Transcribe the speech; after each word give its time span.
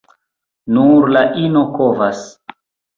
Nur 0.77 1.07
la 1.17 1.23
ino 1.45 1.65
kovas. 1.79 2.29